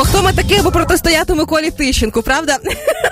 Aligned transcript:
Бо 0.00 0.06
хто 0.06 0.22
ми 0.22 0.32
такі, 0.32 0.54
аби 0.54 0.70
протистояти 0.70 1.34
Миколі 1.34 1.70
Тищенку, 1.70 2.22
правда? 2.22 2.58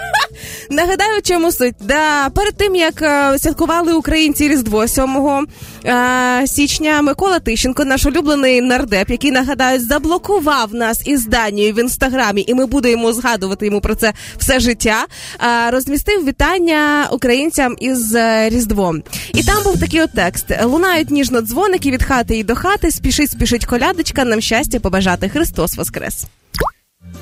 Нагадаю, 0.71 1.23
чому 1.23 1.53
суть. 1.53 1.75
Да, 1.81 2.31
Перед 2.31 2.57
тим 2.57 2.75
як 2.75 3.03
е, 3.03 3.39
святкували 3.39 3.93
українці 3.93 4.49
Різдво 4.49 4.89
7 4.89 5.49
е, 5.85 6.47
січня, 6.47 7.03
Микола 7.03 7.41
Тищенко, 7.41 7.85
наш 7.85 8.07
улюблений 8.07 8.61
нардеп, 8.61 9.11
який 9.11 9.31
нагадаю, 9.31 9.81
заблокував 9.81 10.75
нас 10.75 11.03
із 11.07 11.27
Данією 11.27 11.75
в 11.75 11.79
інстаграмі, 11.79 12.45
і 12.49 12.55
ми 12.55 12.67
будемо 12.67 13.13
згадувати 13.13 13.67
йому 13.67 13.81
про 13.81 13.95
це 13.95 14.13
все 14.39 14.61
життя. 14.61 15.07
Е, 15.41 15.71
розмістив 15.71 16.25
вітання 16.25 17.09
українцям 17.13 17.77
із 17.81 18.15
е, 18.15 18.49
Різдвом. 18.49 19.03
І 19.35 19.43
там 19.43 19.63
був 19.65 19.81
такий 19.81 20.03
от 20.03 20.11
текст: 20.15 20.47
лунають 20.63 21.11
ніжно 21.11 21.41
дзвоники 21.41 21.91
від 21.91 22.03
хати 22.03 22.39
і 22.39 22.45
до 22.45 22.55
хати. 22.55 22.91
Спішить, 22.91 23.31
спішить 23.31 23.67
колядочка, 23.67 24.25
нам 24.25 24.41
щастя 24.41 24.81
побажати. 24.81 25.29
Христос 25.29 25.77
Воскрес. 25.77 26.27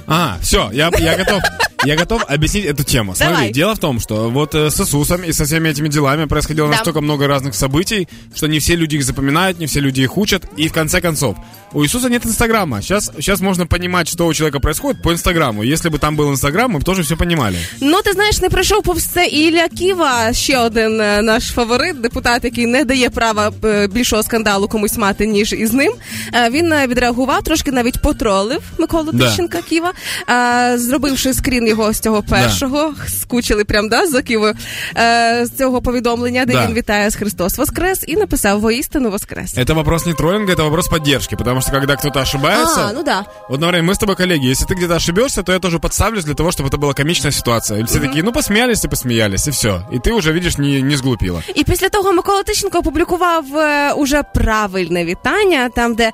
А, 0.06 0.38
все, 0.40 0.70
я, 0.72 0.90
я 0.98 1.16
готов. 1.16 1.42
Я 1.83 1.97
готов 1.97 2.23
объяснить 2.27 2.65
эту 2.65 2.83
тему. 2.83 3.15
Смотри, 3.15 3.33
Давай. 3.35 3.51
дело 3.51 3.73
в 3.73 3.79
том, 3.79 3.99
что 3.99 4.29
вот 4.29 4.53
э, 4.53 4.69
с 4.69 4.79
Иисусом 4.79 5.23
и 5.23 5.33
со 5.33 5.45
всеми 5.45 5.69
этими 5.69 5.87
делами 5.89 6.25
происходило 6.25 6.67
Да. 6.69 6.75
настолько 6.75 7.01
много 7.01 7.27
разных 7.27 7.55
событий, 7.55 8.07
что 8.35 8.47
не 8.47 8.59
все 8.59 8.75
люди 8.75 8.97
их 8.97 9.03
запоминают, 9.03 9.59
не 9.59 9.65
все 9.65 9.79
люди 9.79 10.01
их 10.01 10.15
учат. 10.17 10.43
И 10.57 10.67
в 10.67 10.73
конце 10.73 11.01
концов, 11.01 11.35
у 11.73 11.81
Иисуса 11.83 12.07
нет 12.09 12.23
Инстаграма. 12.25 12.81
Сейчас, 12.83 13.11
сейчас 13.15 13.39
можно 13.41 13.65
понимать, 13.65 14.07
что 14.07 14.27
у 14.27 14.33
человека 14.33 14.59
происходит 14.59 15.01
по 15.01 15.11
Инстаграму. 15.11 15.63
Если 15.63 15.89
бы 15.89 15.97
там 15.97 16.15
был 16.15 16.29
Инстаграм, 16.29 16.71
мы 16.71 16.79
бы 16.79 16.83
тоже 16.83 17.01
все 17.01 17.15
понимали. 17.15 17.57
Ну, 17.81 18.01
ти 18.01 18.11
знаєш, 18.11 18.41
не 18.41 18.49
пройшов 18.49 18.83
повз 18.83 19.03
це 19.05 19.25
і 19.27 19.47
Ілля 19.47 19.67
Ківа, 19.67 20.33
ще 20.33 20.57
один 20.59 21.01
е, 21.01 21.21
наш 21.21 21.43
фаворит, 21.47 22.01
депутат, 22.01 22.43
який 22.43 22.65
не 22.65 22.85
дає 22.85 23.09
права 23.09 23.51
е, 23.65 23.87
більшого 23.87 24.23
скандалу 24.23 24.67
комусь 24.67 24.97
мати, 24.97 25.27
ніж 25.27 25.53
із 25.53 25.73
ним. 25.73 25.93
Е, 26.33 26.49
Він 26.49 26.73
е, 26.73 26.87
відреагував, 26.87 27.43
трошки 27.43 27.71
навіть 27.71 28.01
потролив 28.01 28.61
Миколу 28.77 29.11
Да. 29.13 29.25
Тищенка 29.29 29.61
Ківа, 29.69 29.91
е, 30.29 30.77
зробивши 30.77 31.33
скрін 31.33 31.64
його 31.65 31.93
з 31.93 31.99
цього 31.99 32.23
першого. 32.23 32.93
Скучили 33.21 33.63
прям 33.65 33.89
да, 33.89 34.07
за 34.07 34.21
Ківою 34.21 34.53
е, 34.97 35.45
з 35.45 35.57
цього 35.57 35.81
повідомлення, 35.81 36.45
де 36.45 36.53
Да. 36.53 36.65
він 36.65 36.73
вітає 36.73 37.09
з 37.09 37.15
Христос 37.15 37.57
Воскрес 37.57 38.03
і 38.07 38.15
написав 38.15 38.59
воістину 38.59 39.09
Воскрес. 39.11 39.57
Это 39.57 39.73
вопрос 39.73 40.05
не 40.05 40.13
троллинга, 40.13 40.53
это 40.53 40.63
вопрос 40.63 40.87
поддержки. 40.87 41.35
Потому 41.35 41.61
что 41.61 41.71
когда 41.71 41.95
кто-то 41.95 42.19
ошибается... 42.19 42.81
А, 42.89 42.93
ну 42.93 43.03
да. 43.03 43.25
Вот, 43.49 43.59
например, 43.61 43.83
мы 43.83 43.91
с 43.93 43.97
тобой 43.97 44.15
коллеги. 44.15 44.45
Если 44.51 44.65
ты 44.65 44.75
где-то 44.75 44.95
ошибешься, 44.95 45.43
то 45.43 45.51
я 45.53 45.59
тоже 45.59 45.79
подставлюсь 45.79 46.25
для 46.25 46.33
того, 46.33 46.49
чтобы 46.51 46.69
это 46.69 46.77
была 46.77 46.93
комичная 46.93 47.31
ситуация. 47.31 47.79
И 47.79 47.83
все 47.83 47.99
такие, 47.99 48.23
ну 48.23 48.31
посмеялись 48.31 48.85
и 48.85 48.87
посмеялись, 48.87 49.47
и 49.47 49.51
все. 49.51 49.81
И 49.93 49.99
ты 49.99 50.11
уже, 50.13 50.31
видишь, 50.33 50.57
не, 50.57 50.81
не 50.81 50.97
сглупила. 50.97 51.41
І 51.55 51.63
після 51.63 51.89
того 51.89 52.13
Микола 52.13 52.43
Тищенко 52.43 52.77
опублікував 52.79 53.57
е, 53.57 53.93
уже 53.93 54.23
правильне 54.23 55.05
вітання, 55.05 55.69
там, 55.75 55.95
де 55.95 56.03
е, 56.03 56.11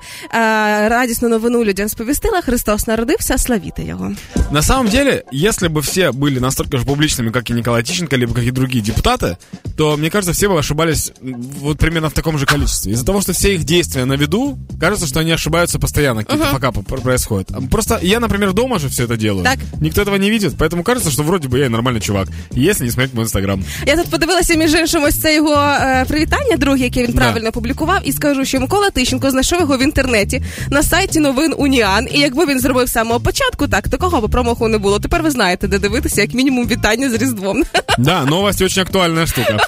радісну 0.88 1.28
новину 1.28 1.64
людям 1.64 1.88
сповістила 1.88 2.40
Христос 2.40 2.86
народився, 2.86 3.38
славіте 3.38 3.82
його. 3.82 4.12
На 4.50 4.62
самом 4.62 4.88
деле, 4.88 5.22
если 5.42 5.68
бы 5.68 5.80
все 5.82 6.12
были 6.12 6.38
настолько 6.40 6.78
же 6.78 6.84
публичными, 6.84 7.30
как 7.30 7.50
и 7.50 7.52
Николай 7.52 7.82
Тищенко, 7.82 8.16
либо 8.16 8.34
как 8.34 8.44
и 8.44 8.50
другие 8.50 8.82
депутаты, 8.84 9.36
то, 9.76 9.96
мне 9.96 10.10
кажется, 10.10 10.32
все 10.32 10.48
бы 10.48 10.58
ошибались 10.58 11.12
м, 11.22 11.40
вот 11.60 11.78
примерно 11.78 12.08
в 12.08 12.12
таком 12.12 12.38
же 12.38 12.46
количестве. 12.46 12.92
Из-за 12.92 13.04
того, 13.04 13.20
что 13.20 13.32
все 13.32 13.54
их 13.54 13.64
действия 13.64 14.04
на 14.04 14.14
виду, 14.16 14.58
кажется, 14.80 15.06
что 15.06 15.20
они 15.20 15.32
ошибаются 15.32 15.78
постоянно, 15.78 16.24
какие-то 16.24 16.46
факапы 16.52 16.82
пр- 16.82 17.00
происходят. 17.00 17.50
А 17.52 17.60
Просто 17.70 17.98
я, 18.02 18.20
например, 18.20 18.52
дома 18.52 18.78
же 18.78 18.88
все 18.88 19.04
это 19.04 19.16
делаю. 19.16 19.44
Так. 19.44 19.58
Никто 19.80 20.02
этого 20.02 20.16
не 20.16 20.30
видит, 20.30 20.54
поэтому 20.58 20.82
кажется, 20.82 21.10
что 21.10 21.22
вроде 21.22 21.48
бы 21.48 21.58
я 21.58 21.66
и 21.66 21.68
нормальный 21.68 22.00
чувак, 22.00 22.28
если 22.56 22.84
не 22.84 22.90
смотреть 22.90 23.14
мой 23.14 23.24
инстаграм. 23.24 23.64
Я 23.86 23.96
тут 23.96 24.10
подивилася 24.10 24.54
між 24.54 24.74
іншим 24.74 25.02
ось 25.04 25.20
це 25.20 25.34
його 25.34 25.54
е, 25.54 26.04
привітання, 26.08 26.56
друге, 26.56 26.84
яке 26.84 27.02
він 27.06 27.12
Да. 27.12 27.18
правильно 27.18 27.48
опублікував, 27.48 28.00
і 28.04 28.12
скажу, 28.12 28.44
що 28.44 28.60
Микола 28.60 28.90
Тищенко 28.90 29.30
знайшов 29.30 29.60
його 29.60 29.76
в 29.78 29.82
інтернеті 29.82 30.42
на 30.70 30.82
сайті 30.82 31.20
новин 31.20 31.54
Уніан. 31.58 32.08
І 32.12 32.18
якби 32.20 32.46
він 32.46 32.60
зробив 32.60 32.88
з 32.88 32.92
самого 32.92 33.20
початку, 33.20 33.68
так 33.68 33.88
такого 33.88 34.20
б 34.20 34.30
промаху 34.30 34.68
не 34.68 34.78
було. 34.78 34.98
Тепер 34.98 35.22
ви 35.22 35.30
знаєте, 35.32 35.68
де 35.68 35.78
дивитися, 35.78 36.20
як 36.20 36.34
мінімум, 36.34 36.66
вітання 36.68 37.10
з 37.10 37.14
Різдвом. 37.14 37.64
Да, 37.98 38.24
новость 38.24 38.62
очень 38.62 38.82
актуальная 38.82 39.26
штука. 39.26 39.58